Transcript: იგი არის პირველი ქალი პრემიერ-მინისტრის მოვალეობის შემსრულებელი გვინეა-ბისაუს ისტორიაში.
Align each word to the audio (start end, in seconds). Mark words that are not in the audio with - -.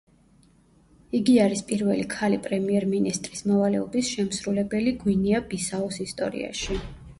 იგი 1.19 1.35
არის 1.43 1.61
პირველი 1.71 2.05
ქალი 2.13 2.39
პრემიერ-მინისტრის 2.47 3.45
მოვალეობის 3.53 4.11
შემსრულებელი 4.17 4.97
გვინეა-ბისაუს 5.05 6.03
ისტორიაში. 6.09 6.83